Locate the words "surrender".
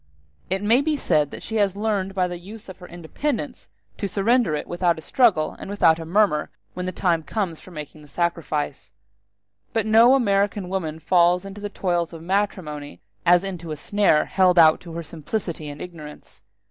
4.07-4.55